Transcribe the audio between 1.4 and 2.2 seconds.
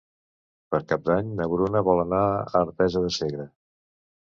na Bruna vol